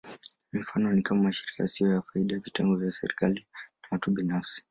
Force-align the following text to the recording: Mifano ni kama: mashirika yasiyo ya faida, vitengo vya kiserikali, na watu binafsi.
Mifano 0.53 0.85
ni 0.91 1.01
kama: 1.07 1.23
mashirika 1.23 1.59
yasiyo 1.63 1.89
ya 1.93 2.01
faida, 2.01 2.39
vitengo 2.39 2.75
vya 2.75 2.87
kiserikali, 2.91 3.47
na 3.81 3.87
watu 3.91 4.11
binafsi. 4.11 4.59